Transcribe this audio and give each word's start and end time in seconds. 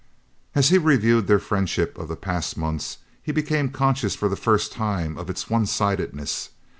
As 0.55 0.69
he 0.69 0.79
reviewed 0.79 1.27
their 1.27 1.37
friendship 1.37 1.95
of 1.99 2.07
the 2.07 2.15
past 2.15 2.57
months 2.57 2.97
he 3.21 3.31
became 3.31 3.69
conscious 3.69 4.15
for 4.15 4.29
the 4.29 4.35
first 4.35 4.71
time 4.71 5.15
of 5.15 5.29
its 5.29 5.47
one 5.47 5.67
sidedness. 5.67 6.49